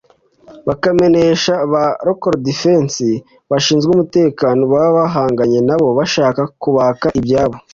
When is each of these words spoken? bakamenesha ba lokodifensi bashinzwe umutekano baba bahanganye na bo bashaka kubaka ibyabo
bakamenesha 0.67 1.53
ba 1.71 1.83
lokodifensi 2.05 3.07
bashinzwe 3.51 3.89
umutekano 3.91 4.61
baba 4.73 4.89
bahanganye 4.97 5.59
na 5.67 5.75
bo 5.81 5.89
bashaka 5.99 6.41
kubaka 6.61 7.07
ibyabo 7.19 7.55